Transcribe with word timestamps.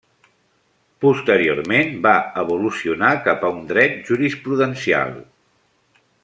Posteriorment 1.03 1.91
va 2.07 2.13
evolucionar 2.45 3.11
cap 3.29 3.45
a 3.45 3.53
un 3.59 3.63
dret 3.73 4.01
jurisprudencial. 4.09 5.15